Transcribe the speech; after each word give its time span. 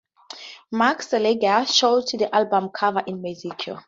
Mark 0.71 1.01
Selliger 1.03 1.63
shot 1.67 2.07
the 2.17 2.27
album 2.35 2.69
cover 2.69 3.03
in 3.05 3.21
Mexico. 3.21 3.77